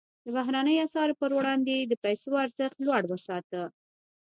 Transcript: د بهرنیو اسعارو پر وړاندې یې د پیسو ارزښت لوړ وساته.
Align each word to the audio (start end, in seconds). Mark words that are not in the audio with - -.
د 0.25 0.27
بهرنیو 0.35 0.83
اسعارو 0.85 1.19
پر 1.21 1.31
وړاندې 1.37 1.71
یې 1.77 1.85
د 1.91 1.93
پیسو 2.03 2.31
ارزښت 2.43 2.77
لوړ 2.87 3.03
وساته. 3.09 3.61